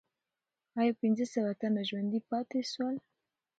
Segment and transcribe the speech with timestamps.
[0.79, 2.95] آیا پنځه سوه تنه ژوندي پاتې سول؟